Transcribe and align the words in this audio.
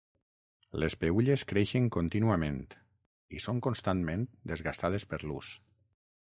Les 0.83 0.93
peülles 1.01 1.43
creixen 1.51 1.89
contínuament 1.97 2.57
i 3.37 3.43
són 3.45 3.61
constantment 3.69 4.25
desgastades 4.55 5.07
per 5.13 5.21
l'ús. 5.27 5.55